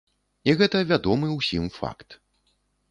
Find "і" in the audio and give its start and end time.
0.49-0.55